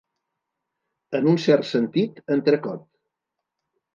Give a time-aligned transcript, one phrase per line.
[1.19, 2.83] En un cert sentit, entrecot.